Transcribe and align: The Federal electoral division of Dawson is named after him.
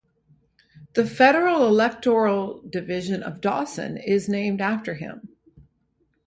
The 0.95 1.05
Federal 1.05 1.67
electoral 1.67 2.63
division 2.63 3.21
of 3.21 3.39
Dawson 3.39 3.97
is 3.97 4.27
named 4.27 4.59
after 4.59 4.95
him. 4.95 5.29